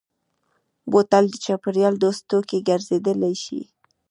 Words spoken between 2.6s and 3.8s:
ګرځېدای شي.